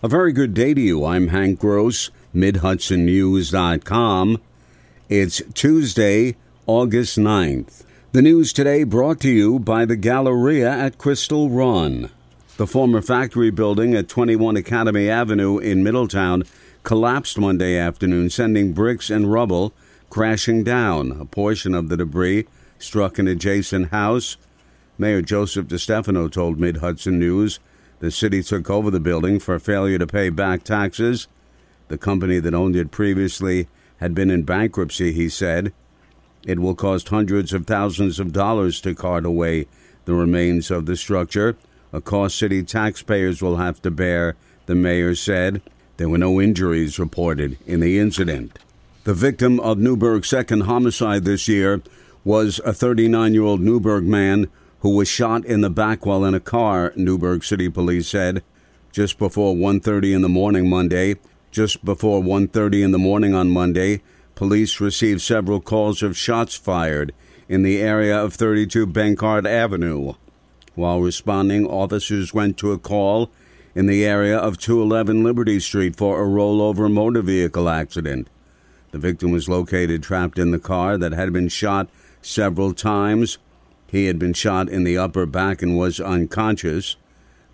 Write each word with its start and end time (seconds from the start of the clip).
A 0.00 0.06
very 0.06 0.32
good 0.32 0.54
day 0.54 0.74
to 0.74 0.80
you. 0.80 1.04
I'm 1.04 1.26
Hank 1.26 1.58
Gross, 1.58 2.12
MidHudsonNews.com. 2.32 4.40
It's 5.08 5.42
Tuesday, 5.54 6.36
August 6.68 7.18
9th. 7.18 7.82
The 8.12 8.22
news 8.22 8.52
today 8.52 8.84
brought 8.84 9.18
to 9.22 9.28
you 9.28 9.58
by 9.58 9.84
the 9.84 9.96
Galleria 9.96 10.70
at 10.70 10.98
Crystal 10.98 11.50
Run. 11.50 12.10
The 12.58 12.66
former 12.68 13.02
factory 13.02 13.50
building 13.50 13.94
at 13.94 14.08
21 14.08 14.56
Academy 14.56 15.10
Avenue 15.10 15.58
in 15.58 15.82
Middletown 15.82 16.44
collapsed 16.84 17.36
Monday 17.36 17.76
afternoon, 17.76 18.30
sending 18.30 18.72
bricks 18.72 19.10
and 19.10 19.32
rubble 19.32 19.72
crashing 20.10 20.62
down. 20.62 21.10
A 21.20 21.24
portion 21.24 21.74
of 21.74 21.88
the 21.88 21.96
debris 21.96 22.46
struck 22.78 23.18
an 23.18 23.26
adjacent 23.26 23.88
house. 23.88 24.36
Mayor 24.96 25.22
Joseph 25.22 25.66
DeStefano 25.66 26.30
told 26.30 26.60
Mid 26.60 26.76
Hudson 26.76 27.18
News 27.18 27.58
the 28.00 28.10
city 28.10 28.42
took 28.42 28.70
over 28.70 28.90
the 28.90 29.00
building 29.00 29.38
for 29.38 29.58
failure 29.58 29.98
to 29.98 30.06
pay 30.06 30.28
back 30.30 30.62
taxes. 30.62 31.28
The 31.88 31.98
company 31.98 32.38
that 32.38 32.54
owned 32.54 32.76
it 32.76 32.90
previously 32.90 33.68
had 33.98 34.14
been 34.14 34.30
in 34.30 34.42
bankruptcy, 34.42 35.12
he 35.12 35.28
said. 35.28 35.72
It 36.46 36.60
will 36.60 36.74
cost 36.74 37.08
hundreds 37.08 37.52
of 37.52 37.66
thousands 37.66 38.20
of 38.20 38.32
dollars 38.32 38.80
to 38.82 38.94
cart 38.94 39.26
away 39.26 39.66
the 40.08 40.14
remains 40.14 40.70
of 40.70 40.86
the 40.86 40.96
structure, 40.96 41.54
a 41.92 42.00
cost 42.00 42.38
city 42.38 42.62
taxpayers 42.62 43.42
will 43.42 43.56
have 43.56 43.82
to 43.82 43.90
bear, 43.90 44.36
the 44.64 44.74
mayor 44.74 45.14
said. 45.14 45.60
There 45.98 46.08
were 46.08 46.16
no 46.16 46.40
injuries 46.40 46.98
reported 46.98 47.58
in 47.66 47.80
the 47.80 47.98
incident. 47.98 48.58
The 49.04 49.12
victim 49.12 49.60
of 49.60 49.76
Newburgh's 49.76 50.28
second 50.28 50.62
homicide 50.62 51.26
this 51.26 51.46
year 51.46 51.82
was 52.24 52.58
a 52.64 52.72
39 52.72 53.34
year 53.34 53.42
old 53.42 53.60
Newburgh 53.60 54.04
man 54.04 54.48
who 54.80 54.90
was 54.90 55.08
shot 55.08 55.44
in 55.44 55.60
the 55.60 55.70
back 55.70 56.06
while 56.06 56.24
in 56.24 56.34
a 56.34 56.40
car, 56.40 56.92
Newburgh 56.96 57.42
City 57.42 57.68
Police 57.68 58.08
said. 58.08 58.42
Just 58.92 59.18
before 59.18 59.54
1:30 59.54 60.14
in 60.14 60.22
the 60.22 60.28
morning 60.28 60.68
Monday, 60.68 61.16
just 61.50 61.84
before 61.84 62.22
1:30 62.22 62.82
in 62.82 62.92
the 62.92 62.98
morning 62.98 63.34
on 63.34 63.50
Monday, 63.50 64.00
police 64.34 64.80
received 64.80 65.20
several 65.20 65.60
calls 65.60 66.02
of 66.02 66.16
shots 66.16 66.54
fired 66.54 67.12
in 67.48 67.62
the 67.62 67.78
area 67.78 68.16
of 68.16 68.34
32 68.34 68.86
Benkard 68.86 69.46
Avenue. 69.46 70.12
While 70.74 71.00
responding, 71.00 71.66
officers 71.66 72.32
went 72.32 72.56
to 72.58 72.72
a 72.72 72.78
call 72.78 73.30
in 73.74 73.86
the 73.86 74.04
area 74.04 74.38
of 74.38 74.58
211 74.58 75.24
Liberty 75.24 75.58
Street 75.58 75.96
for 75.96 76.22
a 76.22 76.26
rollover 76.26 76.90
motor 76.90 77.22
vehicle 77.22 77.68
accident. 77.68 78.28
The 78.92 78.98
victim 78.98 79.32
was 79.32 79.48
located 79.48 80.02
trapped 80.02 80.38
in 80.38 80.50
the 80.50 80.58
car 80.58 80.96
that 80.96 81.12
had 81.12 81.32
been 81.32 81.48
shot 81.48 81.88
several 82.22 82.72
times. 82.72 83.38
He 83.90 84.06
had 84.06 84.18
been 84.18 84.34
shot 84.34 84.68
in 84.68 84.84
the 84.84 84.98
upper 84.98 85.26
back 85.26 85.62
and 85.62 85.76
was 85.76 85.98
unconscious. 85.98 86.96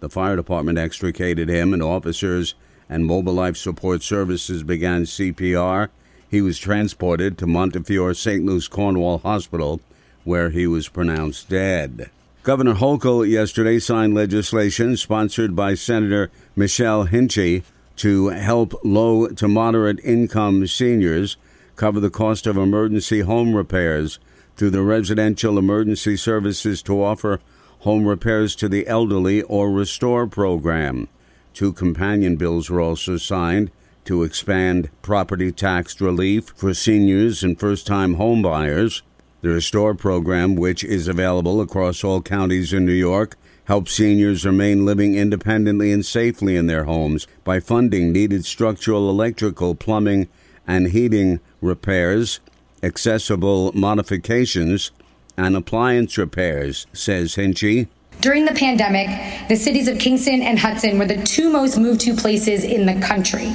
The 0.00 0.08
fire 0.08 0.36
department 0.36 0.78
extricated 0.78 1.48
him, 1.48 1.72
and 1.72 1.82
officers 1.82 2.54
and 2.88 3.06
Mobile 3.06 3.34
Life 3.34 3.56
Support 3.56 4.02
Services 4.02 4.62
began 4.62 5.04
CPR. 5.04 5.88
He 6.28 6.42
was 6.42 6.58
transported 6.58 7.38
to 7.38 7.46
Montefiore 7.46 8.14
St. 8.14 8.44
Luke's 8.44 8.68
Cornwall 8.68 9.18
Hospital, 9.18 9.80
where 10.24 10.50
he 10.50 10.66
was 10.66 10.88
pronounced 10.88 11.48
dead. 11.48 12.10
Governor 12.42 12.74
Hochul 12.74 13.26
yesterday 13.26 13.78
signed 13.78 14.14
legislation 14.14 14.96
sponsored 14.96 15.56
by 15.56 15.74
Senator 15.74 16.30
Michelle 16.56 17.06
Hinchey 17.06 17.62
to 17.96 18.28
help 18.28 18.74
low 18.84 19.28
to 19.28 19.48
moderate 19.48 20.00
income 20.04 20.66
seniors 20.66 21.36
cover 21.76 22.00
the 22.00 22.10
cost 22.10 22.46
of 22.46 22.56
emergency 22.56 23.20
home 23.20 23.54
repairs 23.54 24.18
through 24.56 24.70
the 24.70 24.82
Residential 24.82 25.58
Emergency 25.58 26.16
Services 26.16 26.82
to 26.82 27.02
offer 27.02 27.40
home 27.80 28.06
repairs 28.06 28.56
to 28.56 28.68
the 28.68 28.86
elderly 28.86 29.42
or 29.42 29.70
restore 29.70 30.26
program. 30.26 31.08
Two 31.52 31.72
companion 31.72 32.36
bills 32.36 32.70
were 32.70 32.80
also 32.80 33.16
signed 33.16 33.70
to 34.04 34.22
expand 34.22 34.90
property 35.02 35.50
tax 35.52 36.00
relief 36.00 36.52
for 36.56 36.74
seniors 36.74 37.42
and 37.42 37.58
first 37.58 37.86
time 37.86 38.16
homebuyers. 38.16 39.02
The 39.42 39.50
Restore 39.50 39.94
program, 39.94 40.56
which 40.56 40.82
is 40.82 41.08
available 41.08 41.60
across 41.60 42.02
all 42.02 42.22
counties 42.22 42.72
in 42.72 42.86
New 42.86 42.92
York, 42.92 43.36
helps 43.64 43.92
seniors 43.92 44.44
remain 44.44 44.84
living 44.84 45.14
independently 45.14 45.92
and 45.92 46.04
safely 46.04 46.56
in 46.56 46.66
their 46.66 46.84
homes 46.84 47.26
by 47.44 47.60
funding 47.60 48.12
needed 48.12 48.44
structural, 48.44 49.08
electrical, 49.08 49.74
plumbing, 49.74 50.28
and 50.66 50.88
heating 50.88 51.40
repairs 51.60 52.40
accessible 52.84 53.72
modifications 53.74 54.90
and 55.36 55.56
appliance 55.56 56.16
repairs, 56.18 56.86
says 56.92 57.34
Hinchey. 57.36 57.88
During 58.20 58.44
the 58.44 58.52
pandemic, 58.52 59.48
the 59.48 59.56
cities 59.56 59.88
of 59.88 59.98
Kingston 59.98 60.42
and 60.42 60.58
Hudson 60.58 60.98
were 60.98 61.06
the 61.06 61.22
two 61.22 61.50
most 61.50 61.76
moved 61.76 62.02
to 62.02 62.14
places 62.14 62.62
in 62.62 62.86
the 62.86 62.94
country, 63.04 63.48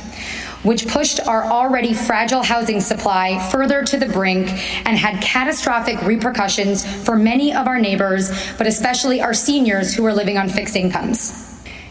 which 0.64 0.88
pushed 0.88 1.26
our 1.26 1.46
already 1.46 1.94
fragile 1.94 2.44
housing 2.44 2.82
supply 2.82 3.40
further 3.50 3.84
to 3.86 3.98
the 3.98 4.08
brink 4.08 4.50
and 4.86 4.98
had 4.98 5.22
catastrophic 5.22 6.02
repercussions 6.02 6.86
for 7.06 7.16
many 7.16 7.54
of 7.54 7.68
our 7.68 7.80
neighbors, 7.80 8.30
but 8.58 8.68
especially 8.68 9.22
our 9.22 9.34
seniors 9.34 9.94
who 9.94 10.04
were 10.04 10.14
living 10.14 10.38
on 10.38 10.50
fixed 10.50 10.76
incomes. 10.76 11.49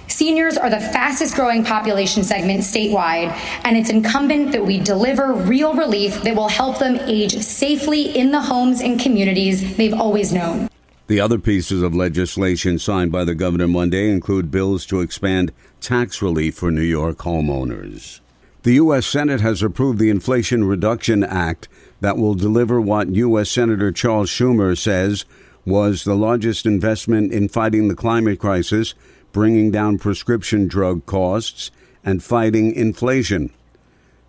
Seniors 0.09 0.57
are 0.57 0.71
the 0.71 0.81
fastest 0.81 1.35
growing 1.35 1.63
population 1.63 2.25
segment 2.25 2.61
statewide, 2.61 3.31
and 3.65 3.77
it's 3.77 3.91
incumbent 3.91 4.53
that 4.53 4.65
we 4.65 4.79
deliver 4.79 5.35
real 5.35 5.75
relief 5.75 6.23
that 6.23 6.35
will 6.35 6.49
help 6.49 6.79
them 6.79 6.97
age 7.03 7.39
safely 7.39 8.17
in 8.17 8.31
the 8.31 8.41
homes 8.41 8.81
and 8.81 8.99
communities 8.99 9.77
they've 9.77 9.93
always 9.93 10.33
known. 10.33 10.69
The 11.09 11.21
other 11.21 11.39
pieces 11.39 11.83
of 11.83 11.95
legislation 11.95 12.79
signed 12.79 13.13
by 13.13 13.25
the 13.25 13.35
governor 13.35 13.69
Monday 13.69 14.11
include 14.11 14.51
bills 14.51 14.87
to 14.87 15.01
expand 15.01 15.53
tax 15.81 16.23
relief 16.23 16.57
for 16.57 16.71
New 16.71 16.83
York 16.83 17.19
homeowners. 17.19 18.21
The 18.63 18.75
U.S. 18.75 19.07
Senate 19.07 19.41
has 19.41 19.63
approved 19.63 19.99
the 19.99 20.11
Inflation 20.11 20.65
Reduction 20.65 21.23
Act 21.23 21.69
that 22.01 22.19
will 22.19 22.35
deliver 22.35 22.81
what 22.81 23.15
U.S. 23.15 23.51
Senator 23.51 23.93
Charles 23.93 24.31
Schumer 24.31 24.77
says 24.77 25.25
was 25.65 26.05
the 26.05 26.15
largest 26.15 26.67
investment 26.67 27.33
in 27.33 27.49
fighting 27.49 27.89
the 27.89 27.95
climate 27.95 28.39
crisis 28.39 28.95
bringing 29.33 29.71
down 29.71 29.99
prescription 29.99 30.69
drug 30.69 31.07
costs, 31.07 31.71
and 32.05 32.23
fighting 32.23 32.75
inflation. 32.75 33.53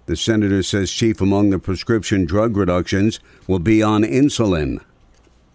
The 0.06 0.16
senator 0.16 0.64
says 0.64 0.92
chief 0.92 1.22
among 1.22 1.52
the 1.52 1.60
prescription 1.60 2.26
drug 2.26 2.58
reductions 2.58 3.20
will 3.48 3.60
be 3.60 3.84
on 3.84 4.04
insulin. 4.04 4.82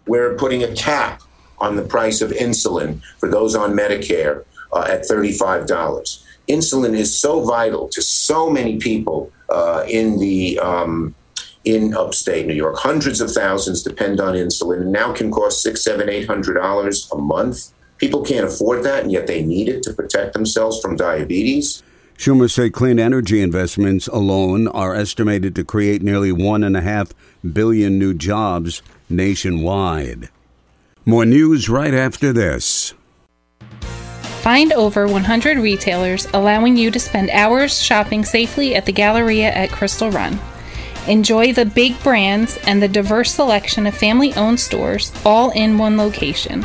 We're 0.07 0.37
putting 0.37 0.63
a 0.63 0.73
cap 0.75 1.23
on 1.59 1.77
the 1.77 1.83
price 1.83 2.21
of 2.21 2.31
insulin 2.31 3.03
for 3.19 3.29
those 3.29 3.55
on 3.55 3.73
Medicare 3.73 4.45
uh, 4.73 4.87
at 4.89 5.03
$35. 5.03 5.67
Insulin 6.49 6.95
is 6.95 7.19
so 7.19 7.43
vital 7.45 7.89
to 7.89 8.03
so 8.03 8.51
many 8.51 8.79
people 8.79 9.33
uh, 9.49 9.85
in 9.89 10.19
the 10.19 10.59
um, 10.61 11.15
in 11.65 11.95
upstate 11.95 12.47
New 12.47 12.55
York. 12.55 12.77
Hundreds 12.77 13.21
of 13.21 13.31
thousands 13.31 13.83
depend 13.83 14.21
on 14.21 14.35
insulin, 14.35 14.83
and 14.83 14.93
now 14.93 15.13
can 15.13 15.31
cost 15.31 15.63
six, 15.63 15.83
seven, 15.83 16.09
eight 16.09 16.27
hundred 16.27 16.55
dollars 16.55 17.11
a 17.13 17.17
month. 17.17 17.73
People 17.99 18.23
can't 18.23 18.47
afford 18.47 18.83
that, 18.85 19.03
and 19.03 19.13
yet 19.13 19.27
they 19.27 19.43
need 19.43 19.69
it 19.69 19.83
to 19.85 19.93
protect 19.93 20.33
themselves 20.33 20.81
from 20.81 20.97
diabetes. 20.97 21.83
Schumer 22.19 22.51
said 22.51 22.73
clean 22.73 22.99
energy 22.99 23.41
investments 23.41 24.07
alone 24.09 24.69
are 24.69 24.95
estimated 24.95 25.55
to 25.57 25.65
create 25.65 26.03
nearly 26.03 26.33
one 26.33 26.63
and 26.63 26.77
a 26.77 26.81
half 26.81 27.13
billion 27.53 27.99
new 27.99 28.15
jobs 28.15 28.83
nationwide. 29.09 30.29
More 31.05 31.27
news 31.27 31.69
right 31.69 31.93
after 31.93 32.33
this. 32.33 32.95
Find 34.41 34.73
over 34.73 35.07
100 35.07 35.59
retailers 35.59 36.27
allowing 36.35 36.77
you 36.77 36.91
to 36.91 37.01
spend 37.01 37.31
hours 37.31 37.81
shopping 37.81 38.25
safely 38.25 38.75
at 38.75 38.87
the 38.87 38.93
Galleria 38.93 39.51
at 39.51 39.71
Crystal 39.71 40.11
Run. 40.11 40.39
Enjoy 41.09 41.53
the 41.53 41.67
big 41.67 42.01
brands 42.03 42.59
and 42.67 42.83
the 42.83 42.89
diverse 42.89 43.35
selection 43.35 43.87
of 43.87 43.95
family 43.95 44.33
owned 44.35 44.61
stores 44.61 45.13
all 45.25 45.51
in 45.51 45.79
one 45.79 45.97
location. 45.97 46.65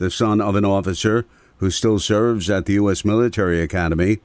the 0.00 0.10
son 0.10 0.40
of 0.40 0.56
an 0.56 0.64
officer 0.64 1.26
who 1.58 1.70
still 1.70 1.98
serves 1.98 2.48
at 2.48 2.64
the 2.64 2.72
U.S. 2.72 3.04
Military 3.04 3.60
Academy. 3.60 4.18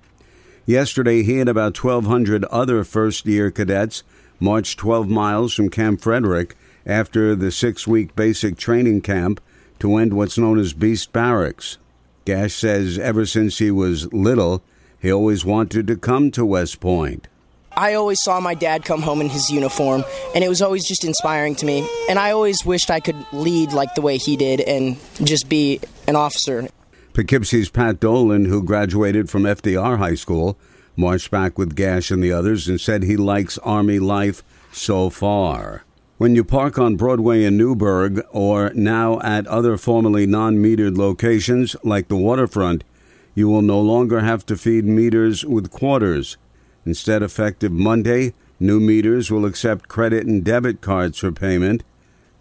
Yesterday, 0.65 1.21
he 1.21 1.39
and 1.39 1.49
about 1.49 1.77
1,200 1.77 2.45
other 2.45 2.85
first 2.85 3.25
year 3.25 3.51
cadets 3.51 4.01
marched 4.39 4.79
12 4.79 5.09
miles 5.09 5.53
from 5.53 5.69
Camp 5.69 5.99
Frederick 5.99 6.55
after 6.85 7.35
the 7.35 7.51
six 7.51 7.85
week 7.85 8.15
basic 8.15 8.57
training 8.57 9.01
camp 9.01 9.41
to 9.79 9.97
end 9.97 10.13
what's 10.13 10.37
known 10.37 10.57
as 10.57 10.71
Beast 10.71 11.11
Barracks. 11.11 11.77
Gash 12.23 12.55
says 12.55 12.97
ever 12.97 13.25
since 13.25 13.57
he 13.57 13.69
was 13.69 14.11
little, 14.13 14.63
He 14.99 15.11
always 15.11 15.43
wanted 15.43 15.87
to 15.87 15.97
come 15.97 16.31
to 16.31 16.45
West 16.45 16.79
Point. 16.79 17.27
I 17.77 17.95
always 17.95 18.21
saw 18.21 18.39
my 18.39 18.53
dad 18.53 18.85
come 18.85 19.01
home 19.01 19.21
in 19.21 19.29
his 19.29 19.49
uniform, 19.49 20.03
and 20.33 20.43
it 20.43 20.49
was 20.49 20.61
always 20.61 20.85
just 20.85 21.03
inspiring 21.03 21.55
to 21.55 21.65
me. 21.65 21.87
And 22.09 22.17
I 22.17 22.31
always 22.31 22.65
wished 22.65 22.89
I 22.89 22.99
could 22.99 23.17
lead 23.33 23.73
like 23.73 23.95
the 23.95 24.01
way 24.01 24.17
he 24.17 24.37
did 24.37 24.61
and 24.61 24.97
just 25.23 25.49
be 25.49 25.81
an 26.07 26.15
officer. 26.15 26.67
Poughkeepsie's 27.13 27.69
Pat 27.69 27.99
Dolan, 27.99 28.45
who 28.45 28.63
graduated 28.63 29.29
from 29.29 29.43
FDR 29.43 29.97
High 29.97 30.15
School, 30.15 30.57
marched 30.95 31.31
back 31.31 31.57
with 31.57 31.75
Gash 31.75 32.11
and 32.11 32.23
the 32.23 32.31
others 32.31 32.67
and 32.67 32.79
said 32.79 33.03
he 33.03 33.17
likes 33.17 33.57
Army 33.59 33.99
life 33.99 34.43
so 34.71 35.09
far. 35.09 35.83
When 36.17 36.33
you 36.33 36.45
park 36.45 36.79
on 36.79 36.95
Broadway 36.95 37.43
in 37.43 37.57
Newburgh 37.57 38.25
or 38.31 38.71
now 38.73 39.19
at 39.19 39.45
other 39.47 39.75
formerly 39.75 40.25
non 40.25 40.57
metered 40.57 40.97
locations 40.97 41.75
like 41.83 42.07
the 42.07 42.15
waterfront, 42.15 42.85
you 43.33 43.49
will 43.49 43.61
no 43.61 43.81
longer 43.81 44.21
have 44.21 44.45
to 44.45 44.55
feed 44.55 44.85
meters 44.85 45.43
with 45.43 45.71
quarters. 45.71 46.37
Instead, 46.85 47.23
effective 47.23 47.71
Monday, 47.71 48.33
new 48.59 48.79
meters 48.79 49.31
will 49.31 49.45
accept 49.45 49.87
credit 49.87 50.25
and 50.25 50.43
debit 50.43 50.81
cards 50.81 51.17
for 51.17 51.31
payment. 51.31 51.83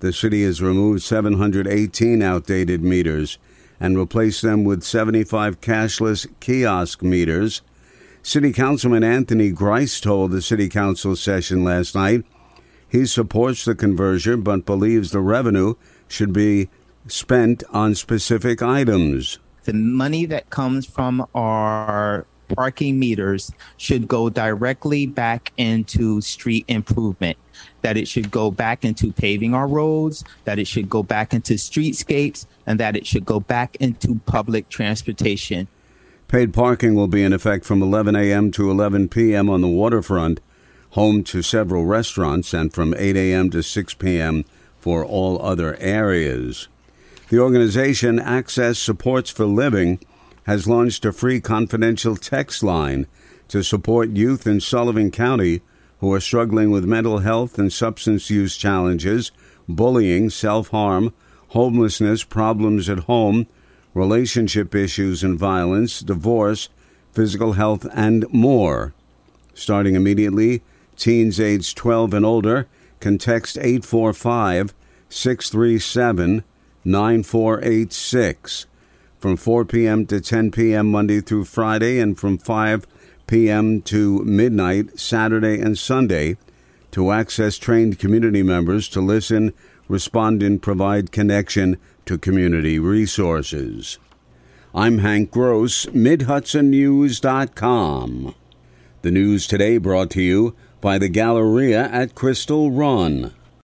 The 0.00 0.12
city 0.12 0.44
has 0.44 0.60
removed 0.60 1.02
718 1.02 2.22
outdated 2.22 2.82
meters 2.82 3.38
and 3.80 3.98
replaced 3.98 4.42
them 4.42 4.64
with 4.64 4.82
75 4.82 5.60
cashless 5.60 6.26
kiosk 6.40 7.02
meters. 7.02 7.62
City 8.22 8.52
Councilman 8.52 9.04
Anthony 9.04 9.50
Grice 9.50 10.00
told 10.00 10.30
the 10.30 10.42
City 10.42 10.68
Council 10.68 11.16
session 11.16 11.64
last 11.64 11.94
night 11.94 12.24
he 12.94 13.06
supports 13.06 13.64
the 13.64 13.74
conversion 13.74 14.42
but 14.42 14.64
believes 14.64 15.10
the 15.10 15.20
revenue 15.20 15.74
should 16.06 16.32
be 16.32 16.68
spent 17.08 17.64
on 17.70 17.94
specific 17.94 18.62
items. 18.62 19.40
The 19.64 19.72
money 19.72 20.26
that 20.26 20.50
comes 20.50 20.86
from 20.86 21.26
our 21.34 22.26
parking 22.48 22.98
meters 22.98 23.52
should 23.76 24.08
go 24.08 24.28
directly 24.28 25.06
back 25.06 25.52
into 25.56 26.20
street 26.20 26.64
improvement. 26.68 27.38
That 27.82 27.96
it 27.96 28.08
should 28.08 28.30
go 28.30 28.50
back 28.50 28.84
into 28.84 29.12
paving 29.12 29.54
our 29.54 29.66
roads, 29.66 30.24
that 30.44 30.58
it 30.58 30.66
should 30.66 30.88
go 30.88 31.02
back 31.02 31.34
into 31.34 31.54
streetscapes, 31.54 32.46
and 32.66 32.80
that 32.80 32.96
it 32.96 33.06
should 33.06 33.24
go 33.24 33.40
back 33.40 33.76
into 33.76 34.20
public 34.26 34.68
transportation. 34.68 35.68
Paid 36.28 36.54
parking 36.54 36.94
will 36.94 37.06
be 37.06 37.22
in 37.22 37.32
effect 37.32 37.64
from 37.64 37.82
11 37.82 38.16
a.m. 38.16 38.50
to 38.52 38.70
11 38.70 39.08
p.m. 39.08 39.48
on 39.48 39.60
the 39.60 39.68
waterfront, 39.68 40.40
home 40.90 41.22
to 41.24 41.42
several 41.42 41.84
restaurants, 41.84 42.54
and 42.54 42.72
from 42.72 42.94
8 42.96 43.16
a.m. 43.16 43.50
to 43.50 43.62
6 43.62 43.94
p.m. 43.94 44.44
for 44.80 45.04
all 45.04 45.40
other 45.42 45.76
areas. 45.76 46.68
The 47.28 47.38
organization 47.38 48.18
Access 48.18 48.78
Supports 48.78 49.30
for 49.30 49.44
Living 49.44 49.98
has 50.44 50.68
launched 50.68 51.04
a 51.04 51.12
free 51.12 51.40
confidential 51.40 52.16
text 52.16 52.62
line 52.62 53.06
to 53.48 53.62
support 53.62 54.10
youth 54.10 54.46
in 54.46 54.60
Sullivan 54.60 55.10
County 55.10 55.62
who 55.98 56.12
are 56.12 56.20
struggling 56.20 56.70
with 56.70 56.84
mental 56.84 57.18
health 57.18 57.58
and 57.58 57.72
substance 57.72 58.28
use 58.28 58.56
challenges, 58.56 59.32
bullying, 59.68 60.28
self 60.28 60.68
harm, 60.68 61.14
homelessness, 61.48 62.24
problems 62.24 62.88
at 62.88 63.00
home, 63.00 63.46
relationship 63.94 64.74
issues 64.74 65.22
and 65.22 65.38
violence, 65.38 66.00
divorce, 66.00 66.68
physical 67.12 67.54
health, 67.54 67.86
and 67.94 68.26
more. 68.30 68.92
Starting 69.54 69.94
immediately, 69.94 70.62
teens 70.96 71.40
aged 71.40 71.76
12 71.76 72.12
and 72.12 72.26
older 72.26 72.66
can 73.00 73.16
text 73.16 73.56
845 73.56 74.74
637 75.08 76.44
9486 76.84 78.66
from 79.24 79.38
4 79.38 79.64
p.m. 79.64 80.04
to 80.04 80.20
10 80.20 80.50
p.m. 80.50 80.90
Monday 80.90 81.22
through 81.22 81.46
Friday 81.46 81.98
and 81.98 82.18
from 82.18 82.36
5 82.36 82.86
p.m. 83.26 83.80
to 83.80 84.22
midnight 84.22 85.00
Saturday 85.00 85.62
and 85.62 85.78
Sunday 85.78 86.36
to 86.90 87.10
access 87.10 87.56
trained 87.56 87.98
community 87.98 88.42
members 88.42 88.86
to 88.86 89.00
listen, 89.00 89.54
respond, 89.88 90.42
and 90.42 90.60
provide 90.60 91.10
connection 91.10 91.78
to 92.04 92.18
community 92.18 92.78
resources. 92.78 93.98
I'm 94.74 94.98
Hank 94.98 95.30
Gross, 95.30 95.86
MidHudsonNews.com. 95.86 98.34
The 99.00 99.10
news 99.10 99.46
today 99.46 99.78
brought 99.78 100.10
to 100.10 100.20
you 100.20 100.54
by 100.82 100.98
the 100.98 101.08
Galleria 101.08 101.84
at 101.84 102.14
Crystal 102.14 102.70
Run. 102.70 103.32